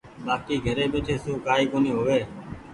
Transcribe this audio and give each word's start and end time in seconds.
بآڪي 0.25 0.55
گھري 0.65 0.85
ٻيٺي 0.93 1.15
سون 1.23 1.35
ڪآئي 1.45 1.65
ڪونيٚ 1.71 1.95
هووي۔ 1.97 2.19